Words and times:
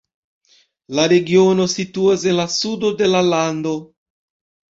La 0.99 1.03
regiono 1.11 1.67
situas 1.73 2.25
en 2.31 2.35
la 2.39 2.45
sudo 2.55 2.91
de 3.03 3.11
la 3.13 3.21
lando. 3.27 3.75